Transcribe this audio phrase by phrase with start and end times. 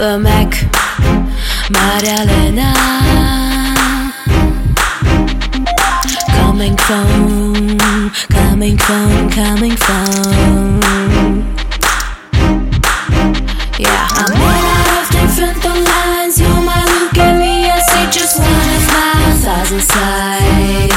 [0.00, 0.56] うまく
[1.70, 2.74] 回られない
[6.36, 7.78] Coming from
[8.30, 10.80] Coming from Coming from.
[13.78, 16.40] Yeah I'm made out of different lines.
[16.40, 20.89] You might look at me and say just one of my thousand sides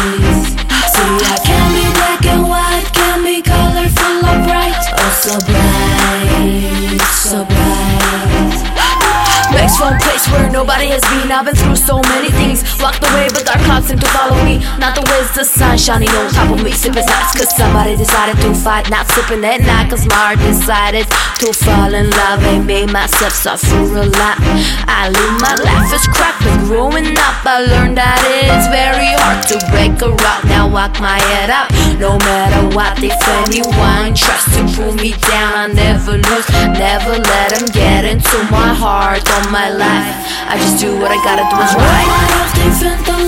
[9.74, 11.34] For a place where nobody has been.
[11.34, 12.62] I've been through so many things.
[12.78, 14.62] Walked away but dark clouds seem to follow me.
[14.78, 16.72] Not the ways the sun shining on top of me.
[16.72, 18.90] Sipping nights cause somebody decided to fight.
[18.94, 21.10] Not sipping at night cause my heart decided
[21.42, 22.46] To fall in love.
[22.46, 24.38] And made myself suffer a lot.
[24.86, 27.42] I live my life as crap but growing up.
[27.42, 30.46] I learned that it's very hard to break a rock.
[30.46, 31.74] Now walk my head up.
[32.00, 37.50] No matter what if anyone tries to pull me down I never lose, never let
[37.52, 40.16] them get into my heart All my life.
[40.52, 43.23] I just do what I gotta do is right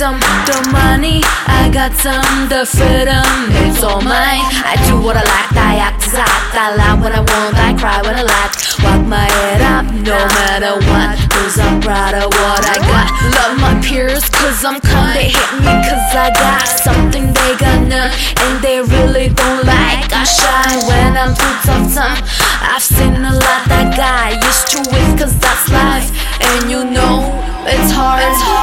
[0.00, 0.16] them
[0.48, 1.20] The money.
[1.44, 3.28] I got some The freedom.
[3.68, 4.40] It's all mine.
[4.64, 5.52] I do what I like.
[5.52, 6.56] I act as I act.
[6.56, 7.54] I laugh when I want.
[7.60, 8.56] I cry when I laugh.
[8.80, 11.20] Walk my head up no matter what.
[11.28, 13.08] Cause I'm proud of what I got.
[13.36, 17.84] Love my peers cause I'm kind They hate me cause I got something they got
[17.84, 18.08] none
[18.40, 20.08] And they really don't like.
[20.16, 22.24] I shine when I'm through tough time.
[22.64, 26.08] I've seen a lot that guy used to it cause that's life.
[26.40, 27.36] And you know
[27.68, 28.24] it's hard.
[28.24, 28.59] I'm made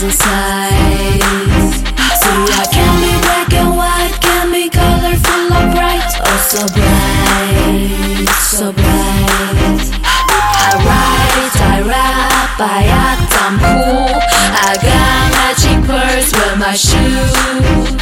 [0.00, 1.84] thousand sides
[2.20, 6.08] See I can be black and white Can be colorful or bright.
[6.24, 9.80] Oh so bright, so bright.
[10.02, 14.10] I write, I rap, I act, I'm cool.
[14.10, 17.92] I got matching purse with my shoes.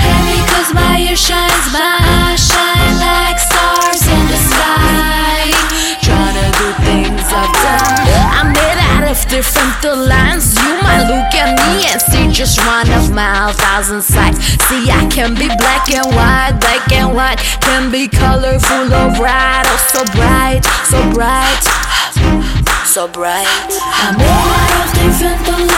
[0.00, 5.52] And because my ear shines, my eyes shine like stars in the sky.
[6.02, 8.10] Tryna do things I've done.
[8.38, 10.41] I'm made out of different lines
[11.12, 15.48] look at me and see just one of my thousand sides See I can be
[15.60, 20.98] black and white, black and white Can be colorful or bright, oh so bright, so
[21.12, 21.82] bright
[22.92, 23.46] so bright.
[24.04, 25.71] I'm made out different lines.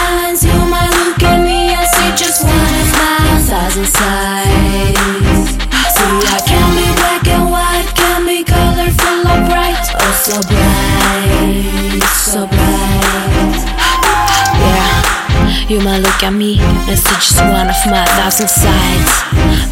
[15.71, 19.11] You might look at me and see just one of my thousand sides.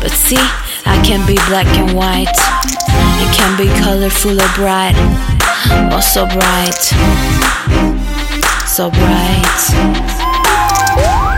[0.01, 0.37] But see,
[0.87, 2.29] I can be black and white.
[3.21, 4.95] It can be colorful or bright.
[5.93, 6.75] Oh, so bright,
[8.67, 11.32] so bright.